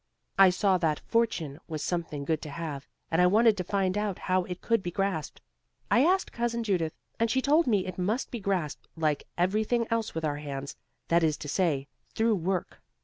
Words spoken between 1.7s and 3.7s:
something good to have, and I wanted to